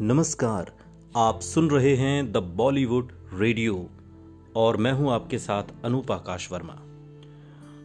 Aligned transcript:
नमस्कार, 0.00 0.72
आप 1.16 1.40
सुन 1.40 1.70
रहे 1.70 1.96
हैं 1.96 2.32
द 2.32 2.36
बॉलीवुड 2.36 3.12
रेडियो 3.34 3.90
और 4.56 4.76
मैं 4.76 4.92
हूँ 4.92 5.12
आपके 5.12 5.38
साथ 5.38 5.62
अनूप 5.84 6.12
आकाश 6.12 6.52
वर्मा। 6.52 6.74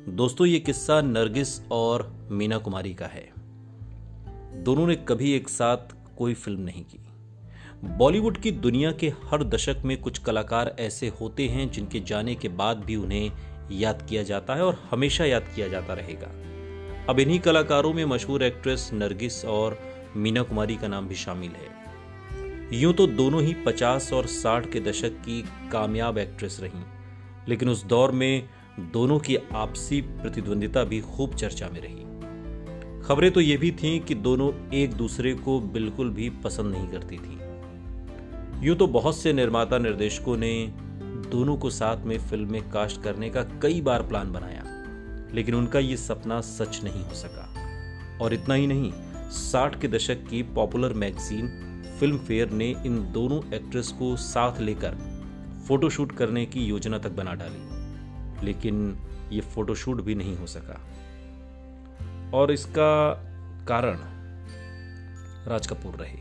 दोस्तों, 0.10 0.48
ये 0.48 0.60
किस्सा 0.60 1.02
नरगिस 1.02 1.68
और 1.72 2.28
मीना 2.32 2.58
कुमारी 2.58 2.94
का 2.94 3.06
है। 3.06 3.34
दोनों 4.64 4.88
ने 4.88 4.96
कभी 4.96 5.34
एक 5.34 5.50
साथ 5.50 5.78
कोई 6.18 6.34
फ़िल्म 6.34 6.62
नहीं 6.62 6.84
की। 6.84 7.00
बॉलीवुड 7.98 8.38
की 8.38 8.52
दुनिया 8.52 8.92
के 8.92 9.10
हर 9.10 9.44
दशक 9.44 9.82
में 9.86 10.02
कुछ 10.02 10.18
कलाकार 10.18 10.76
ऐसे 10.80 11.08
होते 11.08 11.48
हैं 11.48 11.72
जिनके 11.72 12.00
जाने 12.00 12.36
के 12.36 12.48
बाद 12.48 12.78
भी 12.78 12.96
उन्हें 12.96 13.32
याद 13.72 14.08
किया 14.10 14.24
जाता 14.24 14.56
है 14.56 14.66
और 14.66 14.84
हमेशा 14.92 15.26
याद 15.26 15.44
किया 15.56 15.68
जाता 15.68 15.94
रहेगा। 15.94 16.28
अब 17.10 17.20
इन्हीं 17.20 17.40
कलाकारों 17.40 17.94
में 17.94 18.06
मशहूर 18.06 18.44
एक्ट्रेस 18.44 18.90
नरगिस 18.94 19.46
और 19.46 19.80
मीना 20.16 20.44
कुमारी 20.44 20.76
का 20.76 20.88
नाम 20.88 21.08
भी 21.08 21.16
शामिल 21.16 21.52
है। 21.52 21.81
यूँ 22.74 22.94
तो 22.94 23.06
दोनों 23.08 23.42
ही 23.42 23.54
50 23.66 24.12
और 24.14 24.28
60 24.28 24.66
के 24.72 24.80
दशक 24.80 25.14
की 25.22 25.42
कामयाब 25.72 26.18
एक्ट्रेस 26.18 26.58
रहीं, 26.62 26.84
लेकिन 27.48 27.70
उस 27.70 27.84
दौर 27.86 28.12
में 28.12 28.50
दोनों 28.94 29.18
की 29.20 29.36
आपसी 29.36 30.02
प्रतिद्वंदिता 30.02 30.84
भी 30.84 31.00
खूब 31.02 31.34
चर्चा 31.36 31.68
में 31.68 31.80
रही। 31.82 32.00
खबरें 33.04 33.32
तो 33.32 33.42
ये 33.42 33.58
भी 33.58 33.72
थीं 33.72 34.00
कि 34.00 34.16
दोनों 34.16 34.52
एक 34.74 34.94
दूसरे 34.94 35.34
को 35.34 35.60
बिल्कुल 35.60 36.10
भी 36.10 36.30
पसंद 36.44 36.72
नहीं 36.76 36.88
करती 36.88 37.18
थी। 37.18 38.66
यूँ 38.66 38.76
तो 38.76 38.88
बहुत 38.88 39.18
से 39.18 39.34
निर्माता 39.34 39.78
निर्देशकों 39.78 40.38
ने 40.38 40.54
दोनों 41.32 41.56
को 41.58 41.70
साथ 41.70 42.06
में 42.06 42.18
फ़िल्म 42.20 42.52
में 42.52 42.70
कास्ट 42.70 43.02
करने 43.02 43.30
का 43.30 43.44
कई 43.62 43.82
बार 43.82 44.02
प्लान 44.02 44.32
बनाया, 44.32 44.64
लेकिन 45.34 45.56
उनका 45.56 45.80
ये 45.80 45.98
सपना 45.98 46.40
सच 46.42 46.80
नहीं 46.84 47.04
हो 47.04 47.14
सका। 47.14 48.18
और 48.22 48.34
इतना 48.34 48.54
ही 48.54 48.68
नहीं, 48.68 48.92
साठ 49.32 49.80
के 49.82 49.88
दशक 49.88 50.24
की 50.30 50.42
पॉपुलर 50.44 50.94
मैगजीन 50.94 51.68
फ़िल्म 52.02 52.18
फेयर 52.18 52.50
ने 52.50 52.70
इन 52.86 52.96
दोनों 53.12 53.42
एक्ट्रेस 53.54 53.88
को 53.90 54.16
साथ 54.18 54.60
लेकर 54.60 54.96
फोटोशूट 55.68 56.12
करने 56.12 56.46
की 56.46 56.66
योजना 56.66 56.98
तक 57.00 57.12
बना 57.12 57.34
डाली, 57.34 58.46
लेकिन 58.46 58.98
ये 59.32 59.42
फोटोशूट 59.42 60.02
भी 60.02 60.16
नहीं 60.16 60.36
हो 60.38 60.48
सका। 60.48 60.80
और 62.34 62.52
इसका 62.52 63.14
कारण 63.68 64.00
राज 65.48 65.68
कपूर 65.68 65.96
रहे। 65.96 66.18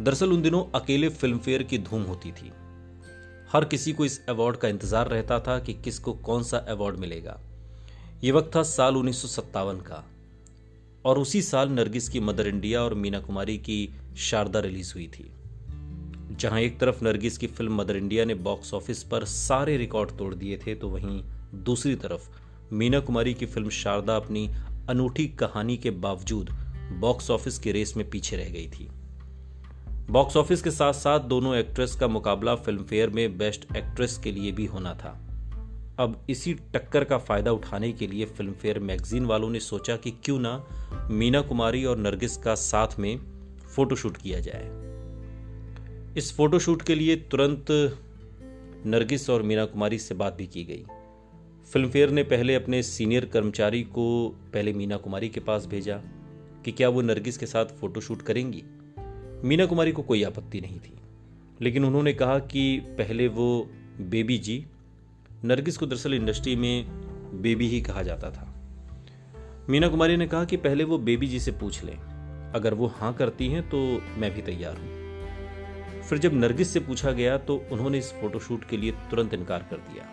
दरअसल 0.00 0.32
उन 0.32 0.42
दिनों 0.42 0.64
अकेले 0.74 1.08
फ़िल्म 1.08 1.38
फेयर 1.38 1.62
की 1.62 1.78
धूम 1.80 2.02
होती 2.02 2.32
थी। 2.32 2.52
हर 3.52 3.64
किसी 3.64 3.92
को 3.92 4.04
इस 4.04 4.20
अवार्ड 4.28 4.56
का 4.56 4.68
इंतज़ार 4.68 5.08
रहता 5.08 5.38
था 5.40 5.58
कि 5.58 5.74
किसको 5.74 6.12
कौन 6.12 6.42
सा 6.42 6.58
अवार्ड 6.68 6.96
मिलेगा। 6.96 7.38
ये 8.24 8.32
वक्त 8.32 8.50
था 8.56 8.62
साल 8.62 8.96
उन्नीस 8.96 9.22
सौ 9.22 9.28
सत्तावन 9.28 9.80
का। 9.80 10.04
और 11.04 11.18
उसी 11.18 11.42
साल 11.42 11.68
नरगिस 11.68 12.08
की 12.08 12.20
मदर 12.20 12.46
इंडिया 12.46 12.82
और 12.82 12.94
मीना 12.94 13.20
कुमारी 13.20 13.56
की 13.58 13.94
शारदा 14.16 14.60
रिलीज़ 14.60 14.92
हुई 14.94 15.06
थी। 15.06 15.30
जहाँ 16.40 16.60
एक 16.60 16.78
तरफ़ 16.80 17.04
नरगिस 17.04 17.38
की 17.38 17.46
फ़िल्म 17.46 17.74
मदर 17.74 17.96
इंडिया 17.96 18.24
ने 18.24 18.34
बॉक्स 18.34 18.74
ऑफ़िस 18.74 19.02
पर 19.02 19.24
सारे 19.24 19.76
रिकॉर्ड 19.76 20.10
तोड़ 20.10 20.34
दिए 20.34 20.58
थे 20.58 20.74
तो 20.74 20.88
वहीं 20.88 21.22
दूसरी 21.54 21.94
तरफ़ 21.94 22.28
मीना 22.72 23.00
कुमारी 23.00 23.34
की 23.34 23.46
फ़िल्म 23.46 23.68
शारदा 23.68 24.16
अपनी 24.16 24.48
अनूठी 24.88 25.26
कहानी 25.28 25.76
के 25.76 25.90
बावजूद 25.90 26.50
बॉक्स 26.92 27.30
ऑफ़िस 27.30 27.58
के 27.58 27.72
रेस 27.72 27.96
में 27.96 28.08
पीछे 28.10 28.36
रह 28.36 28.48
गई 28.48 28.68
थी। 28.68 28.88
बॉक्स 30.10 30.36
ऑफ़िस 30.36 30.62
के 30.62 30.70
साथ 30.70 30.92
साथ 30.92 31.20
दोनों 31.20 31.54
एक्ट्रेस 31.56 31.94
का 31.94 32.08
मुकाबला 32.08 32.54
फ़िल्म 32.54 32.84
फेयर 32.84 33.10
में 33.10 33.38
बेस्ट 33.38 33.76
एक्ट्रेस 33.76 34.18
के 34.18 34.32
लिए 34.32 34.52
भी 34.52 34.66
होना 34.66 34.94
था। 34.94 35.31
अब 35.98 36.26
इसी 36.30 36.52
टक्कर 36.74 37.04
का 37.04 37.18
फ़ायदा 37.18 37.52
उठाने 37.52 37.92
के 37.92 38.06
लिए 38.06 38.24
फ़िल्म 38.26 38.52
फेयर 38.52 38.78
मैगजीन 38.78 39.26
वालों 39.26 39.50
ने 39.50 39.60
सोचा 39.60 39.96
कि 39.96 40.10
क्यों 40.24 40.38
ना 40.38 41.08
मीना 41.10 41.40
कुमारी 41.40 41.84
और 41.84 41.96
नरगिस 41.96 42.36
का 42.36 42.54
साथ 42.54 42.98
में 42.98 43.18
फोटोशूट 43.74 44.16
किया 44.16 44.40
जाए। 44.40 46.14
इस 46.16 46.34
फोटोशूट 46.36 46.82
के 46.82 46.94
लिए 46.94 47.16
तुरंत 47.30 47.66
नरगिस 48.86 49.28
और 49.30 49.42
मीना 49.42 49.64
कुमारी 49.64 49.98
से 49.98 50.14
बात 50.14 50.36
भी 50.36 50.46
की 50.46 50.64
गई। 50.64 50.84
फ़िल्म 51.72 51.88
फेयर 51.88 52.10
ने 52.10 52.22
पहले 52.22 52.54
अपने 52.54 52.82
सीनियर 52.82 53.24
कर्मचारी 53.24 53.82
को 53.82 54.28
पहले 54.52 54.72
मीना 54.72 54.96
कुमारी 54.96 55.28
के 55.28 55.40
पास 55.40 55.66
भेजा 55.66 56.00
कि 56.64 56.72
क्या 56.72 56.88
वो 56.88 57.02
नरगिस 57.02 57.38
के 57.38 57.46
साथ 57.46 57.66
फोटोशूट 57.80 58.22
करेंगी। 58.22 58.62
मीना 59.44 59.66
कुमारी 59.66 59.92
को 59.92 60.02
कोई 60.02 60.22
आपत्ति 60.22 60.60
नहीं 60.60 60.78
थी, 60.80 60.94
लेकिन 61.60 61.84
उन्होंने 61.84 62.12
कहा 62.12 62.38
कि 62.38 62.78
पहले 62.98 63.28
वो 63.28 63.70
बेबी 64.00 64.38
जी 64.38 64.64
नरगिस 65.44 65.76
को 65.76 65.86
दरअसल 65.86 66.14
इंडस्ट्री 66.14 66.54
में 66.56 66.84
बेबी 67.42 67.68
ही 67.68 67.80
कहा 67.80 68.02
जाता 68.02 68.30
था। 68.30 68.46
मीना 69.68 69.88
कुमारी 69.88 70.16
ने 70.16 70.26
कहा 70.26 70.44
कि 70.44 70.56
पहले 70.56 70.84
वो 70.84 70.98
बेबी 70.98 71.26
जी 71.26 71.40
से 71.40 71.52
पूछ 71.52 71.82
लें। 71.84 71.96
अगर 72.54 72.74
वो 72.74 72.86
हाँ 72.96 73.12
करती 73.14 73.48
हैं 73.48 73.62
तो 73.68 73.78
मैं 74.18 74.32
भी 74.34 74.42
तैयार 74.42 74.76
हूँ। 74.76 76.02
फिर 76.02 76.18
जब 76.18 76.34
नरगिस 76.34 76.68
से 76.68 76.80
पूछा 76.80 77.10
गया 77.12 77.36
तो 77.38 77.56
उन्होंने 77.72 77.98
इस 77.98 78.12
फोटोशूट 78.12 78.64
के 78.64 78.76
लिए 78.76 78.92
तुरंत 79.10 79.34
इनकार 79.34 79.66
कर 79.70 79.76
दिया, 79.88 80.04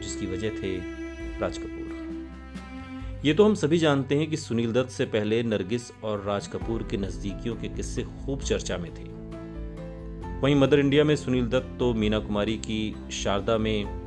जिसकी 0.00 0.26
वजह 0.26 0.50
थे 0.58 0.76
राज 1.40 1.58
कपूर। 1.58 1.88
ये 3.24 3.34
तो 3.34 3.44
हम 3.44 3.54
सभी 3.54 3.78
जानते 3.78 4.16
हैं 4.18 4.28
कि 4.30 4.36
सुनील 4.36 4.72
दत्त 4.72 4.90
से 4.90 5.04
पहले 5.06 5.42
नरगिस 5.42 5.90
और 6.04 6.22
राज 6.24 6.46
कपूर 6.46 6.86
के 6.90 6.96
नजदीकियों 6.96 7.56
के 7.56 7.68
किस्से 7.68 8.02
खूब 8.02 8.42
चर्चा 8.42 8.78
में 8.78 8.90
थे। 8.94 9.08
वहीं 10.40 10.54
मदर 10.54 10.78
इंडिया 10.78 11.04
में 11.04 11.14
सुनील 11.16 11.46
दत्त 11.46 11.76
तो 11.78 11.92
मीना 11.94 12.18
कुमारी 12.18 12.56
की 12.58 12.94
शारदा 13.12 13.56
में 13.58 14.00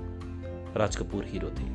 राज 0.78 0.96
कपूर 0.96 1.26
हीरो 1.26 1.50
थे। 1.50 1.66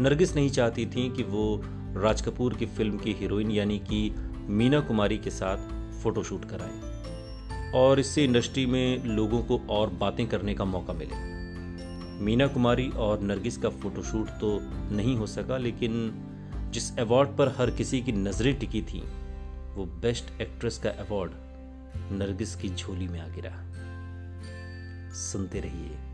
नरगिस 0.00 0.34
नहीं 0.34 0.50
चाहती 0.50 0.86
थी 0.86 1.08
कि 1.10 1.22
वो 1.22 1.62
राज 1.96 2.22
कपूर 2.22 2.54
की 2.54 2.66
फ़िल्म 2.66 2.98
की 2.98 3.12
हीरोइन 3.12 3.50
यानी 3.50 3.78
कि 3.78 4.10
मीना 4.48 4.80
कुमारी 4.80 5.18
के 5.18 5.30
साथ 5.30 5.56
फोटोशूट 6.02 6.44
कराए। 6.44 7.72
और 7.74 8.00
इससे 8.00 8.24
इंडस्ट्री 8.24 8.66
में 8.66 9.04
लोगों 9.04 9.42
को 9.42 9.60
और 9.70 9.90
बातें 9.90 10.26
करने 10.26 10.54
का 10.54 10.64
मौका 10.64 10.92
मिले। 10.92 11.16
मीना 12.24 12.46
कुमारी 12.46 12.88
और 12.88 13.20
नरगिस 13.20 13.56
का 13.56 13.68
फोटोशूट 13.68 14.28
तो 14.28 14.58
नहीं 14.94 15.16
हो 15.16 15.26
सका, 15.26 15.56
लेकिन 15.56 16.12
जिस 16.72 16.98
अवार्ड 16.98 17.28
पर 17.28 17.48
हर 17.48 17.70
किसी 17.70 18.00
की 18.00 18.12
नज़रें 18.12 18.58
टिकी 18.58 18.82
थी, 18.82 19.02
वो 19.74 19.84
बेस्ट 20.02 20.40
एक्ट्रेस 20.40 20.78
का 20.78 20.90
अवार्ड 20.90 21.32
नरगिस 22.12 22.54
की 22.56 22.68
झोली 22.68 23.08
में 23.08 23.20
आ 23.20 23.26
गिरा 23.28 23.52
सुनते 25.14 25.60
रहिए। 25.60 26.13